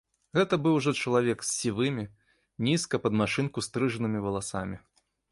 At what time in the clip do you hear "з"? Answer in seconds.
1.49-1.51